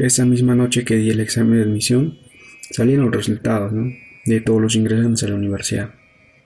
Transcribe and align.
Esa 0.00 0.24
misma 0.24 0.54
noche 0.54 0.82
que 0.82 0.96
di 0.96 1.10
el 1.10 1.20
examen 1.20 1.58
de 1.58 1.64
admisión, 1.64 2.16
salieron 2.70 3.04
los 3.04 3.16
resultados 3.16 3.70
de 4.24 4.40
todos 4.40 4.58
los 4.58 4.74
ingresantes 4.74 5.24
a 5.24 5.28
la 5.28 5.34
universidad. 5.34 5.90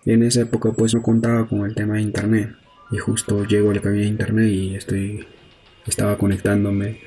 En 0.04 0.24
esa 0.24 0.40
época 0.40 0.72
pues 0.72 0.92
no 0.92 1.02
contaba 1.02 1.46
con 1.46 1.64
el 1.64 1.72
tema 1.72 1.94
de 1.94 2.02
internet. 2.02 2.50
Y 2.90 2.98
justo 2.98 3.44
llego 3.44 3.70
a 3.70 3.74
la 3.74 3.80
cabina 3.80 4.02
de 4.02 4.08
internet 4.08 4.50
y 4.50 4.74
estoy, 4.74 5.24
estaba 5.86 6.18
conectándome. 6.18 6.98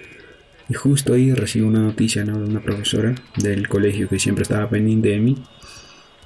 Y 0.69 0.73
justo 0.73 1.15
ahí 1.15 1.33
recibo 1.33 1.67
una 1.67 1.81
noticia 1.81 2.23
de 2.23 2.31
una 2.31 2.61
profesora 2.61 3.13
del 3.35 3.67
colegio 3.67 4.07
que 4.07 4.17
siempre 4.17 4.43
estaba 4.43 4.69
pendiente 4.69 5.09
de 5.09 5.19
mí, 5.19 5.43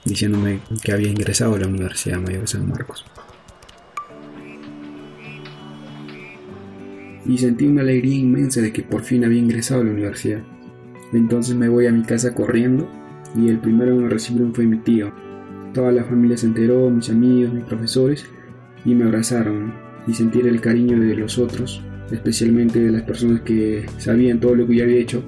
diciéndome 0.05 0.59
que 0.83 0.91
había 0.91 1.09
ingresado 1.09 1.55
a 1.55 1.59
la 1.59 1.65
Universidad 1.65 2.19
Mayor 2.19 2.41
de 2.41 2.47
San 2.47 2.69
Marcos. 2.69 3.03
Y 7.25 7.37
sentí 7.37 7.65
una 7.67 7.81
alegría 7.81 8.15
inmensa 8.15 8.61
de 8.61 8.71
que 8.71 8.83
por 8.83 9.01
fin 9.01 9.23
había 9.23 9.39
ingresado 9.39 9.81
a 9.81 9.83
la 9.83 9.91
universidad. 9.91 10.41
Entonces 11.13 11.55
me 11.55 11.69
voy 11.69 11.87
a 11.87 11.91
mi 11.91 12.03
casa 12.03 12.33
corriendo 12.33 12.89
y 13.35 13.49
el 13.49 13.59
primero 13.59 13.99
en 13.99 14.09
recibirme 14.09 14.53
fue 14.53 14.65
mi 14.65 14.77
tío. 14.77 15.13
Toda 15.73 15.91
la 15.91 16.03
familia 16.03 16.37
se 16.37 16.47
enteró, 16.47 16.89
mis 16.89 17.09
amigos, 17.09 17.53
mis 17.53 17.63
profesores, 17.63 18.25
y 18.85 18.95
me 18.95 19.05
abrazaron 19.05 19.73
y 20.07 20.13
sentir 20.13 20.47
el 20.47 20.59
cariño 20.59 20.99
de 20.99 21.15
los 21.15 21.37
otros, 21.37 21.81
especialmente 22.11 22.79
de 22.79 22.91
las 22.91 23.03
personas 23.03 23.41
que 23.41 23.85
sabían 23.97 24.39
todo 24.39 24.55
lo 24.55 24.67
que 24.67 24.75
yo 24.75 24.83
había 24.83 24.97
hecho 24.99 25.23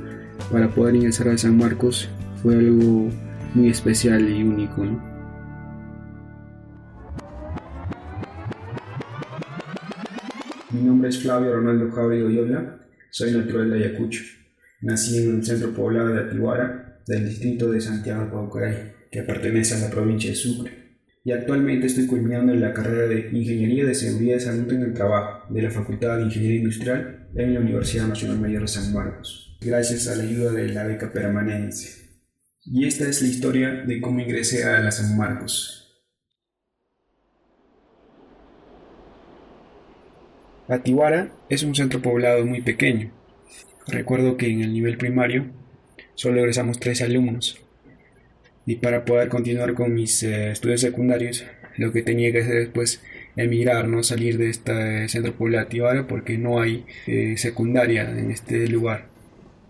para 0.52 0.70
poder 0.70 0.96
ingresar 0.96 1.30
a 1.30 1.38
San 1.38 1.58
Marcos, 1.58 2.10
fue 2.42 2.56
algo 2.56 3.10
muy 3.54 3.70
especial 3.70 4.28
y 4.30 4.44
único. 4.44 5.13
Mi 10.74 10.82
nombre 10.82 11.08
es 11.10 11.20
Flavio 11.20 11.54
Ronaldo 11.54 11.92
Javier 11.92 12.24
Oyola, 12.24 12.80
soy 13.12 13.32
natural 13.32 13.70
de 13.70 13.78
Ayacucho. 13.78 14.24
Nací 14.82 15.24
en 15.24 15.36
el 15.36 15.46
centro 15.46 15.72
poblado 15.72 16.08
de 16.08 16.22
Atihuara, 16.22 17.00
del 17.06 17.30
distrito 17.30 17.72
de 17.72 17.80
Santiago 17.80 18.32
Paucaray, 18.32 18.92
que 19.12 19.22
pertenece 19.22 19.76
a 19.76 19.82
la 19.82 19.92
provincia 19.92 20.32
de 20.32 20.36
Sucre. 20.36 20.72
Y 21.24 21.32
actualmente 21.32 21.86
estoy 21.86 22.08
culminando 22.08 22.56
la 22.56 22.74
carrera 22.74 23.08
de 23.08 23.30
Ingeniería 23.32 23.86
de 23.86 23.94
Seguridad 23.94 24.38
y 24.38 24.40
Salud 24.40 24.74
en 24.74 24.82
el 24.82 24.94
Trabajo 24.94 25.54
de 25.54 25.62
la 25.62 25.70
Facultad 25.70 26.18
de 26.18 26.24
Ingeniería 26.24 26.62
Industrial 26.62 27.30
en 27.36 27.54
la 27.54 27.60
Universidad 27.60 28.08
Nacional 28.08 28.40
Mayor 28.40 28.64
de 28.64 28.68
San 28.68 28.92
Marcos, 28.92 29.56
gracias 29.62 30.08
a 30.08 30.16
la 30.16 30.24
ayuda 30.24 30.54
de 30.54 30.70
la 30.70 30.86
beca 30.86 31.14
permanencia. 31.14 31.92
Y 32.66 32.88
esta 32.88 33.08
es 33.08 33.22
la 33.22 33.28
historia 33.28 33.84
de 33.86 34.02
cómo 34.02 34.22
ingresé 34.22 34.64
a 34.64 34.80
la 34.80 34.92
San 34.92 35.16
Marcos, 35.16 35.83
Atihuara 40.68 41.32
es 41.50 41.64
un 41.64 41.76
centro 41.76 42.02
poblado 42.02 42.46
muy 42.46 42.62
pequeño. 42.62 43.12
Recuerdo 43.88 44.38
que 44.38 44.48
en 44.48 44.62
el 44.62 44.74
nivel 44.74 44.98
primario 44.98 45.48
solo 46.16 46.40
egresamos 46.40 46.80
tres 46.80 47.02
alumnos. 47.02 47.60
Y 48.66 48.78
para 48.78 49.04
poder 49.04 49.28
continuar 49.28 49.74
con 49.74 49.94
mis 49.94 50.24
eh, 50.24 50.52
estudios 50.52 50.80
secundarios, 50.80 51.46
lo 51.76 51.92
que 51.92 52.02
tenía 52.02 52.32
que 52.32 52.40
hacer 52.40 52.58
es 52.58 52.70
pues 52.70 53.04
emigrar, 53.36 53.90
no 53.90 54.04
salir 54.04 54.38
de 54.38 54.50
este 54.50 55.10
centro 55.10 55.34
poblado 55.34 55.64
de 55.64 55.68
Atihuara 55.68 56.08
porque 56.08 56.38
no 56.38 56.62
hay 56.62 56.86
eh, 57.08 57.36
secundaria 57.36 58.10
en 58.10 58.32
este 58.32 58.68
lugar. 58.68 59.10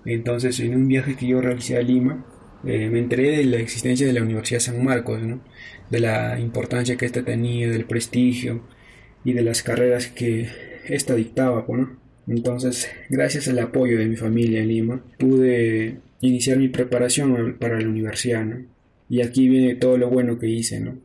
Entonces, 0.06 0.60
en 0.60 0.76
un 0.76 0.88
viaje 0.88 1.16
que 1.16 1.28
yo 1.28 1.42
realicé 1.42 1.78
a 1.78 1.82
Lima, 1.82 2.24
eh, 2.66 2.90
me 2.90 3.00
enteré 3.00 3.38
de 3.38 3.46
la 3.46 3.58
existencia 3.58 4.06
de 4.06 4.14
la 4.14 4.22
Universidad 4.22 4.60
San 4.60 4.84
Marcos, 4.84 5.22
de 5.90 6.00
la 6.00 6.40
importancia 6.40 6.98
que 6.98 7.06
ésta 7.06 7.24
tenía, 7.24 7.70
del 7.70 7.86
prestigio 7.86 8.62
y 9.24 9.34
de 9.34 9.42
las 9.42 9.64
carreras 9.64 10.08
que 10.08 10.73
esta 10.88 11.16
dictaba, 11.16 11.66
¿no? 11.68 12.04
Entonces, 12.28 12.90
gracias 13.10 13.48
al 13.48 13.60
apoyo 13.60 13.98
de 13.98 14.06
mi 14.06 14.16
familia 14.16 14.62
en 14.62 14.68
Lima, 14.70 15.02
pude 15.20 15.98
iniciar 16.22 16.58
mi 16.58 16.70
preparación 16.70 17.58
para 17.60 17.80
la 17.80 17.88
universidad, 17.88 18.46
¿no? 18.46 18.58
Y 19.10 19.22
aquí 19.22 19.50
viene 19.50 19.76
todo 19.76 19.98
lo 19.98 20.10
bueno 20.10 20.40
que 20.40 20.48
hice, 20.48 20.80
¿no? 20.80 20.98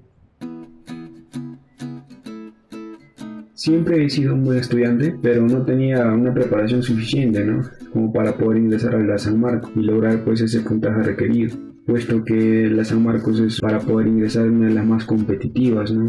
Siempre 3.54 4.04
he 4.04 4.08
sido 4.08 4.34
un 4.34 4.44
buen 4.44 4.58
estudiante, 4.58 5.14
pero 5.20 5.42
no 5.42 5.64
tenía 5.64 6.06
una 6.12 6.32
preparación 6.32 6.82
suficiente, 6.82 7.44
¿no? 7.44 7.68
Como 7.92 8.12
para 8.12 8.36
poder 8.36 8.58
ingresar 8.58 8.94
a 8.94 9.00
la 9.00 9.18
San 9.18 9.40
Marcos 9.40 9.72
y 9.74 9.80
lograr 9.80 10.24
pues 10.24 10.40
ese 10.40 10.60
puntaje 10.60 11.02
requerido, 11.02 11.56
puesto 11.84 12.24
que 12.24 12.68
la 12.70 12.84
San 12.84 13.02
Marcos 13.02 13.40
es 13.40 13.60
para 13.60 13.80
poder 13.80 14.06
ingresar 14.06 14.48
una 14.48 14.68
de 14.68 14.74
las 14.74 14.86
más 14.86 15.04
competitivas, 15.04 15.90
¿no? 15.90 16.06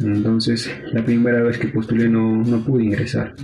Entonces, 0.00 0.70
la 0.92 1.04
primera 1.04 1.42
vez 1.42 1.58
que 1.58 1.68
postulé 1.68 2.08
no, 2.08 2.42
no 2.42 2.64
pude 2.64 2.84
ingresar. 2.84 3.34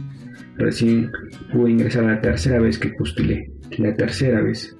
Recién 0.56 1.10
pude 1.52 1.72
ingresar 1.72 2.04
la 2.04 2.20
tercera 2.20 2.60
vez 2.60 2.78
que 2.78 2.88
postulé. 2.90 3.52
La 3.78 3.94
tercera 3.94 4.40
vez. 4.40 4.76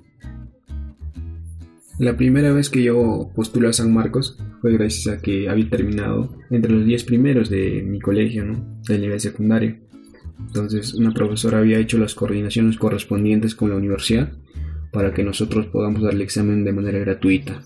La 1.99 2.17
primera 2.17 2.53
vez 2.53 2.69
que 2.71 2.83
yo 2.83 3.31
postulé 3.35 3.69
a 3.69 3.73
San 3.73 3.93
Marcos 3.93 4.39
fue 4.61 4.73
gracias 4.73 5.15
a 5.15 5.21
que 5.21 5.49
había 5.49 5.69
terminado 5.71 6.37
entre 6.51 6.73
los 6.73 6.85
10 6.85 7.05
primeros 7.05 7.51
de 7.51 7.83
mi 7.83 8.01
colegio, 8.01 8.45
¿no? 8.45 8.81
Del 8.87 9.01
nivel 9.01 9.21
secundario. 9.21 9.77
Entonces, 10.39 10.95
una 10.95 11.13
profesora 11.13 11.59
había 11.59 11.79
hecho 11.79 11.99
las 11.99 12.15
coordinaciones 12.15 12.77
correspondientes 12.77 13.55
con 13.55 13.71
la 13.71 13.77
universidad 13.77 14.33
para 14.93 15.13
que 15.13 15.25
nosotros 15.25 15.67
podamos 15.67 16.03
dar 16.03 16.15
el 16.15 16.23
examen 16.23 16.65
de 16.65 16.73
manera 16.73 16.99
gratuita. 16.99 17.63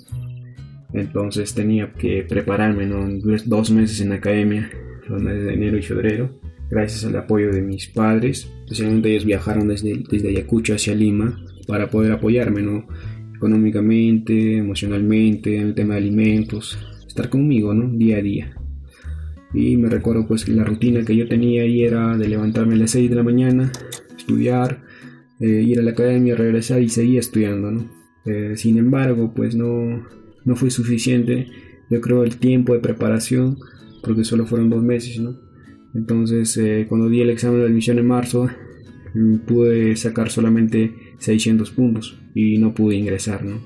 Entonces 0.93 1.55
tenía 1.55 1.93
que 1.93 2.25
prepararme 2.29 2.87
¿no? 2.87 3.07
dos 3.47 3.71
meses 3.71 4.01
en 4.01 4.13
academia, 4.13 4.71
los 5.09 5.23
meses 5.23 5.45
de 5.45 5.55
enero 5.55 5.79
y 5.79 5.83
febrero, 5.83 6.41
gracias 6.71 7.05
al 7.05 7.17
apoyo 7.17 7.53
de 7.53 7.63
mis 7.63 7.89
padres. 7.89 8.51
Especialmente 8.65 9.11
ellos 9.11 9.25
viajaron 9.25 9.69
desde, 9.69 10.03
desde 10.11 10.29
Ayacucho 10.29 10.75
hacia 10.75 10.95
Lima 10.95 11.45
para 11.67 11.89
poder 11.89 12.13
apoyarme 12.13 12.63
¿no? 12.63 12.87
económicamente, 13.35 14.59
emocionalmente, 14.59 15.57
en 15.57 15.69
el 15.69 15.75
tema 15.75 15.95
de 15.95 16.01
alimentos, 16.01 16.79
estar 17.07 17.29
conmigo 17.29 17.73
¿no? 17.73 17.89
día 17.97 18.19
a 18.19 18.23
día. 18.23 18.57
Y 19.53 19.77
me 19.77 19.89
recuerdo 19.89 20.27
pues 20.27 20.45
que 20.45 20.53
la 20.53 20.65
rutina 20.65 21.05
que 21.05 21.17
yo 21.17 21.27
tenía 21.27 21.63
ahí 21.63 21.83
era 21.83 22.17
de 22.17 22.29
levantarme 22.29 22.75
a 22.75 22.79
las 22.79 22.93
6 22.93 23.11
de 23.11 23.17
la 23.17 23.23
mañana, 23.23 23.73
estudiar, 24.17 24.83
eh, 25.41 25.47
ir 25.47 25.81
a 25.81 25.83
la 25.83 25.91
academia, 25.91 26.37
regresar 26.37 26.81
y 26.83 26.89
seguir 26.89 27.19
estudiando. 27.19 27.71
¿no? 27.71 27.91
Eh, 28.27 28.57
sin 28.57 28.79
embargo, 28.79 29.33
pues 29.35 29.57
no, 29.57 30.07
no 30.45 30.57
fue 30.57 30.71
suficiente, 30.71 31.49
yo 31.91 32.01
creo, 32.01 32.25
el 32.25 32.37
tiempo 32.39 32.73
de 32.73 32.81
preparación, 32.81 33.59
porque 34.03 34.25
solo 34.25 34.47
fueron 34.47 34.71
dos 34.71 34.83
meses, 34.83 35.19
¿no? 35.19 35.37
Entonces, 35.95 36.57
eh, 36.57 36.87
cuando 36.89 37.09
di 37.09 37.21
el 37.21 37.31
examen 37.31 37.61
de 37.61 37.67
admisión 37.67 37.99
en 37.99 38.07
marzo, 38.07 38.49
mm, 39.15 39.39
pude 39.39 39.97
sacar 39.97 40.31
solamente 40.31 40.95
600 41.19 41.71
puntos 41.73 42.19
y 42.35 42.59
no 42.59 42.75
pude 42.75 42.97
ingresar, 42.97 43.45
¿no? 43.45 43.61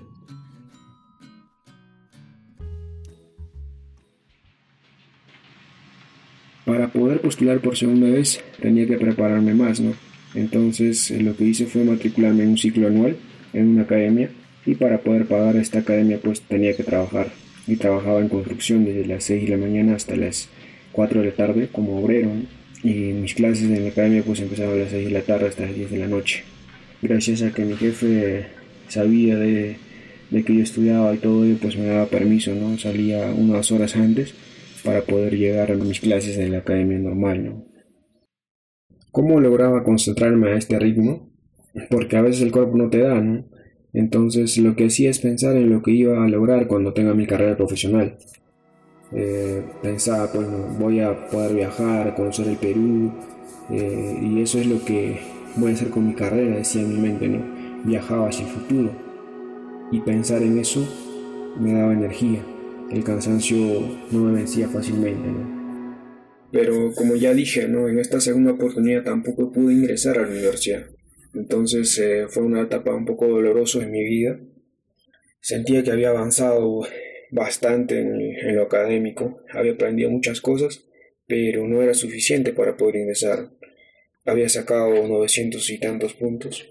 Para 6.64 6.90
poder 6.90 7.20
postular 7.20 7.60
por 7.60 7.76
segunda 7.76 8.08
vez 8.08 8.42
tenía 8.60 8.86
que 8.86 8.96
prepararme 8.96 9.52
más, 9.52 9.80
¿no? 9.80 9.92
Entonces 10.34 11.10
eh, 11.10 11.22
lo 11.22 11.36
que 11.36 11.44
hice 11.44 11.66
fue 11.66 11.84
matricularme 11.84 12.42
en 12.42 12.50
un 12.50 12.58
ciclo 12.58 12.88
anual 12.88 13.16
en 13.52 13.68
una 13.68 13.82
academia 13.82 14.30
y 14.66 14.74
para 14.74 14.98
poder 14.98 15.26
pagar 15.26 15.56
esta 15.56 15.80
academia 15.80 16.18
pues 16.22 16.40
tenía 16.42 16.76
que 16.76 16.84
trabajar. 16.84 17.28
Y 17.66 17.76
trabajaba 17.76 18.20
en 18.20 18.28
construcción 18.28 18.84
desde 18.84 19.06
las 19.06 19.24
6 19.24 19.44
de 19.44 19.56
la 19.56 19.56
mañana 19.56 19.94
hasta 19.94 20.16
las 20.16 20.48
4 20.92 21.20
de 21.20 21.26
la 21.26 21.34
tarde 21.34 21.68
como 21.72 21.98
obrero. 21.98 22.30
Y 22.82 23.12
mis 23.12 23.34
clases 23.34 23.70
en 23.70 23.84
la 23.84 23.90
academia 23.90 24.22
pues 24.22 24.40
empezaban 24.40 24.74
a 24.74 24.82
las 24.82 24.90
6 24.90 25.06
de 25.06 25.10
la 25.12 25.22
tarde 25.22 25.48
hasta 25.48 25.64
las 25.64 25.74
10 25.74 25.90
de 25.90 25.98
la 25.98 26.06
noche. 26.06 26.44
Gracias 27.00 27.42
a 27.42 27.52
que 27.52 27.64
mi 27.64 27.76
jefe 27.76 28.46
sabía 28.88 29.36
de, 29.36 29.76
que 30.30 30.54
yo 30.54 30.62
estudiaba 30.62 31.14
y 31.14 31.18
todo 31.18 31.44
ello 31.44 31.56
pues 31.60 31.76
me 31.76 31.86
daba 31.86 32.06
permiso 32.06 32.54
no 32.54 32.76
salía 32.78 33.32
unas 33.32 33.70
horas 33.70 33.94
antes 33.96 34.34
para 34.84 35.02
poder 35.02 35.36
llegar 35.36 35.70
a 35.70 35.76
mis 35.76 36.00
clases 36.00 36.36
en 36.38 36.52
la 36.52 36.58
academia 36.58 36.98
normal 36.98 37.44
no 37.44 37.64
cómo 39.10 39.40
lograba 39.40 39.84
concentrarme 39.84 40.50
a 40.50 40.56
este 40.56 40.78
ritmo 40.78 41.30
porque 41.88 42.16
a 42.16 42.22
veces 42.22 42.42
el 42.42 42.52
cuerpo 42.52 42.76
no 42.76 42.90
te 42.90 42.98
da 42.98 43.20
no 43.20 43.44
entonces 43.94 44.58
lo 44.58 44.74
que 44.74 44.86
hacía 44.86 45.08
es 45.08 45.20
pensar 45.20 45.56
en 45.56 45.70
lo 45.70 45.82
que 45.82 45.92
iba 45.92 46.24
a 46.24 46.28
lograr 46.28 46.66
cuando 46.66 46.92
tenga 46.92 47.14
mi 47.14 47.26
carrera 47.26 47.56
profesional. 47.56 48.16
Eh, 49.12 49.62
pensaba, 49.80 50.32
pues 50.32 50.48
voy 50.78 50.98
a 50.98 51.28
poder 51.28 51.54
viajar, 51.54 52.16
conocer 52.16 52.48
el 52.48 52.56
Perú, 52.56 53.12
eh, 53.70 54.18
y 54.20 54.42
eso 54.42 54.58
es 54.58 54.66
lo 54.66 54.84
que 54.84 55.20
voy 55.56 55.70
a 55.70 55.74
hacer 55.74 55.90
con 55.90 56.08
mi 56.08 56.14
carrera, 56.14 56.56
decía 56.56 56.82
en 56.82 56.94
mi 56.94 57.00
mente, 57.00 57.28
¿no? 57.28 57.40
Viajaba 57.84 58.28
hacia 58.28 58.44
el 58.44 58.52
futuro. 58.52 58.90
Y 59.92 60.00
pensar 60.00 60.42
en 60.42 60.58
eso 60.58 60.84
me 61.60 61.72
daba 61.72 61.92
energía. 61.92 62.44
El 62.90 63.04
cansancio 63.04 63.56
no 64.10 64.24
me 64.24 64.32
vencía 64.32 64.68
fácilmente, 64.68 65.28
Pero 66.50 66.92
como 66.94 67.14
ya 67.14 67.32
dije, 67.32 67.68
¿no? 67.68 67.88
En 67.88 68.00
esta 68.00 68.20
segunda 68.20 68.52
oportunidad 68.52 69.04
tampoco 69.04 69.52
pude 69.52 69.74
ingresar 69.74 70.18
a 70.18 70.22
la 70.22 70.28
universidad. 70.28 70.84
Entonces 71.34 71.98
eh, 71.98 72.26
fue 72.28 72.42
una 72.42 72.62
etapa 72.62 72.94
un 72.94 73.04
poco 73.04 73.26
dolorosa 73.26 73.82
en 73.82 73.90
mi 73.90 74.04
vida. 74.04 74.40
Sentía 75.40 75.82
que 75.82 75.90
había 75.90 76.10
avanzado 76.10 76.82
bastante 77.30 78.00
en, 78.00 78.54
lo 78.54 78.62
académico, 78.62 79.40
había 79.52 79.72
aprendido 79.72 80.08
muchas 80.08 80.40
cosas, 80.40 80.84
pero 81.26 81.66
no 81.66 81.82
era 81.82 81.94
suficiente 81.94 82.52
para 82.52 82.76
poder 82.76 82.96
ingresar. 82.96 83.50
Había 84.24 84.48
sacado 84.48 85.06
900 85.06 85.68
y 85.70 85.78
tantos 85.78 86.14
puntos 86.14 86.68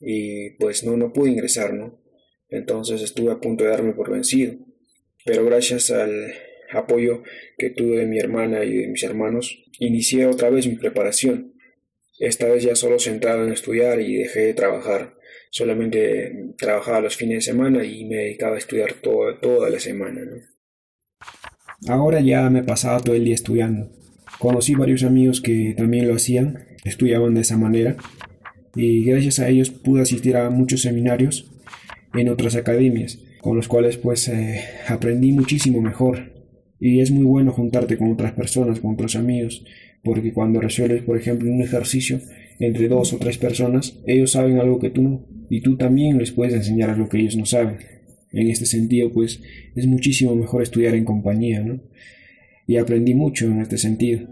y 0.00 0.50
pues 0.58 0.82
no, 0.84 0.96
no 0.96 1.12
pude 1.12 1.30
ingresar, 1.30 1.74
¿no? 1.74 2.00
Entonces 2.48 3.02
estuve 3.02 3.30
a 3.30 3.40
punto 3.40 3.64
de 3.64 3.70
darme 3.70 3.92
por 3.92 4.10
vencido. 4.10 4.54
Pero 5.24 5.44
gracias 5.44 5.90
al 5.90 6.32
apoyo 6.72 7.22
que 7.58 7.70
tuve 7.70 7.98
de 7.98 8.06
mi 8.06 8.18
hermana 8.18 8.64
y 8.64 8.76
de 8.78 8.88
mis 8.88 9.02
hermanos, 9.02 9.62
inicié 9.78 10.26
otra 10.26 10.50
vez 10.50 10.66
mi 10.66 10.76
preparación. 10.76 11.54
Esta 12.20 12.46
vez 12.48 12.62
ya 12.62 12.76
solo 12.76 12.98
centrado 12.98 13.44
en 13.44 13.52
estudiar 13.52 13.98
y 13.98 14.18
dejé 14.18 14.40
de 14.40 14.54
trabajar. 14.54 15.14
Solamente 15.50 16.52
trabajaba 16.58 17.00
los 17.00 17.16
fines 17.16 17.36
de 17.36 17.52
semana 17.52 17.82
y 17.82 18.04
me 18.04 18.16
dedicaba 18.16 18.56
a 18.56 18.58
estudiar 18.58 18.92
toda 18.92 19.70
la 19.70 19.80
semana. 19.80 20.20
Ahora 21.88 22.20
ya 22.20 22.48
me 22.50 22.62
pasaba 22.62 23.00
todo 23.00 23.16
el 23.16 23.24
día 23.24 23.34
estudiando. 23.34 23.90
Conocí 24.38 24.74
varios 24.74 25.02
amigos 25.02 25.40
que 25.40 25.74
también 25.74 26.08
lo 26.08 26.14
hacían, 26.14 26.66
estudiaban 26.84 27.34
de 27.34 27.40
esa 27.40 27.56
manera 27.56 27.96
y 28.76 29.02
gracias 29.02 29.38
a 29.38 29.48
ellos 29.48 29.70
pude 29.70 30.02
asistir 30.02 30.36
a 30.36 30.50
muchos 30.50 30.82
seminarios 30.82 31.50
en 32.12 32.28
otras 32.28 32.54
academias, 32.54 33.18
con 33.40 33.56
los 33.56 33.66
cuales 33.66 33.96
pues 33.96 34.28
eh, 34.28 34.62
aprendí 34.88 35.32
muchísimo 35.32 35.80
mejor. 35.80 36.34
Y 36.78 37.00
es 37.00 37.10
muy 37.10 37.24
bueno 37.24 37.52
juntarte 37.52 37.96
con 37.96 38.12
otras 38.12 38.32
personas, 38.32 38.80
con 38.80 38.92
otros 38.92 39.16
amigos, 39.16 39.64
porque 40.02 40.32
cuando 40.32 40.60
resuelves, 40.60 41.02
por 41.02 41.16
ejemplo, 41.16 41.50
un 41.50 41.62
ejercicio 41.62 42.20
entre 42.58 42.88
dos 42.88 43.12
o 43.12 43.18
tres 43.18 43.38
personas, 43.38 43.98
ellos 44.06 44.32
saben 44.32 44.58
algo 44.58 44.78
que 44.78 44.90
tú 44.90 45.02
no, 45.02 45.26
y 45.48 45.60
tú 45.60 45.76
también 45.76 46.18
les 46.18 46.30
puedes 46.30 46.54
enseñar 46.54 46.90
algo 46.90 47.08
que 47.08 47.18
ellos 47.18 47.36
no 47.36 47.46
saben. 47.46 47.78
En 48.32 48.48
este 48.48 48.66
sentido, 48.66 49.10
pues 49.12 49.40
es 49.74 49.86
muchísimo 49.86 50.34
mejor 50.36 50.62
estudiar 50.62 50.94
en 50.94 51.04
compañía, 51.04 51.60
¿no? 51.60 51.80
Y 52.66 52.76
aprendí 52.76 53.14
mucho 53.14 53.46
en 53.46 53.60
este 53.60 53.78
sentido. 53.78 54.28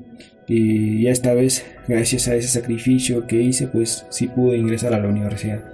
Y 0.47 1.03
ya 1.03 1.11
esta 1.11 1.35
vez, 1.35 1.67
gracias 1.89 2.29
a 2.29 2.37
ese 2.37 2.49
sacrificio 2.49 3.27
que 3.27 3.43
hice, 3.43 3.67
pues 3.67 4.07
sí 4.11 4.29
pude 4.29 4.57
ingresar 4.57 4.95
a 4.95 5.01
la 5.01 5.09
universidad. 5.09 5.65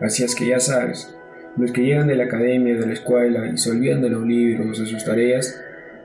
Así 0.00 0.24
es 0.24 0.34
que 0.34 0.48
ya 0.48 0.60
sabes, 0.60 1.14
los 1.56 1.72
que 1.72 1.82
llegan 1.82 2.08
de 2.08 2.16
la 2.16 2.24
academia, 2.24 2.74
de 2.74 2.86
la 2.86 2.92
escuela 2.92 3.50
y 3.50 3.56
se 3.56 3.70
olvidan 3.70 4.02
de 4.02 4.10
los 4.10 4.26
libros, 4.26 4.78
de 4.78 4.86
sus 4.86 5.04
tareas, 5.04 5.58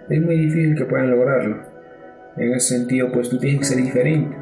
es 0.09 0.21
muy 0.21 0.37
difícil 0.37 0.75
que 0.75 0.85
puedan 0.85 1.09
lograrlo. 1.09 1.70
En 2.37 2.53
ese 2.53 2.77
sentido, 2.77 3.11
pues 3.11 3.29
tú 3.29 3.37
tienes 3.37 3.59
que 3.59 3.65
ser 3.65 3.77
diferente. 3.83 4.35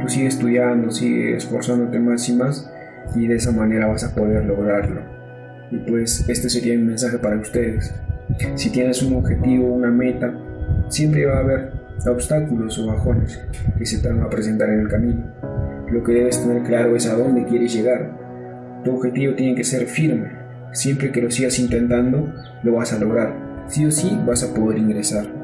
Tú 0.00 0.08
sigues 0.08 0.34
estudiando, 0.34 0.90
sigues 0.90 1.44
esforzándote 1.44 1.98
más 1.98 2.28
y 2.28 2.34
más 2.34 2.70
y 3.14 3.26
de 3.26 3.36
esa 3.36 3.52
manera 3.52 3.86
vas 3.86 4.04
a 4.04 4.14
poder 4.14 4.44
lograrlo. 4.44 5.02
Y 5.70 5.78
pues 5.78 6.28
este 6.28 6.48
sería 6.48 6.74
mi 6.74 6.84
mensaje 6.84 7.18
para 7.18 7.36
ustedes. 7.36 7.94
Si 8.54 8.70
tienes 8.70 9.02
un 9.02 9.14
objetivo, 9.14 9.74
una 9.74 9.90
meta, 9.90 10.34
siempre 10.88 11.26
va 11.26 11.36
a 11.36 11.40
haber 11.40 11.72
obstáculos 12.06 12.78
o 12.78 12.86
bajones 12.86 13.40
que 13.78 13.86
se 13.86 13.98
te 13.98 14.08
van 14.08 14.22
a 14.22 14.30
presentar 14.30 14.70
en 14.70 14.80
el 14.80 14.88
camino. 14.88 15.24
Lo 15.90 16.02
que 16.02 16.12
debes 16.12 16.40
tener 16.40 16.62
claro 16.62 16.96
es 16.96 17.06
a 17.06 17.14
dónde 17.14 17.44
quieres 17.44 17.72
llegar 17.74 18.24
tu 18.84 18.94
objetivo 18.94 19.34
tiene 19.34 19.54
que 19.54 19.64
ser 19.64 19.86
firme. 19.86 20.30
Siempre 20.72 21.10
que 21.10 21.22
lo 21.22 21.30
sigas 21.30 21.58
intentando, 21.58 22.30
lo 22.62 22.74
vas 22.74 22.92
a 22.92 22.98
lograr. 22.98 23.64
Sí 23.66 23.86
o 23.86 23.90
sí 23.90 24.20
vas 24.26 24.42
a 24.42 24.52
poder 24.52 24.78
ingresar. 24.78 25.43